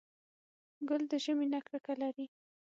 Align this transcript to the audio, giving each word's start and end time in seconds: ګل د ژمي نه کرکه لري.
ګل 0.87 1.01
د 1.11 1.13
ژمي 1.23 1.47
نه 1.53 1.59
کرکه 1.67 1.93
لري. 2.01 2.25